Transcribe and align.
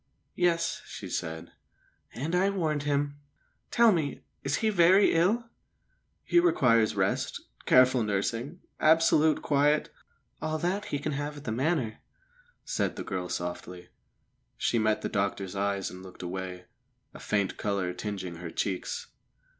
"Yes," 0.33 0.81
she 0.87 1.07
said. 1.07 1.51
"And 2.15 2.33
I 2.33 2.49
warned 2.49 2.81
him. 2.89 3.17
Tell 3.69 3.91
me, 3.91 4.23
is 4.43 4.55
he 4.55 4.69
very 4.71 5.13
ill?" 5.13 5.45
"He 6.23 6.39
requires 6.39 6.95
rest, 6.95 7.39
careful 7.67 8.01
nursing, 8.01 8.61
absolute 8.79 9.43
quiet" 9.43 9.93
"All 10.41 10.57
that 10.57 10.85
he 10.85 10.97
can 10.97 11.11
have 11.11 11.37
at 11.37 11.43
the 11.43 11.51
Manor," 11.51 11.99
said 12.65 12.95
the 12.95 13.03
girl 13.03 13.29
softly. 13.29 13.89
She 14.57 14.79
met 14.79 15.03
the 15.03 15.07
doctor's 15.07 15.55
eyes 15.55 15.91
and 15.91 16.01
looked 16.01 16.23
away, 16.23 16.65
a 17.13 17.19
faint 17.19 17.57
colour 17.57 17.93
tingeing 17.93 18.37
her 18.37 18.49
cheeks. 18.49 19.05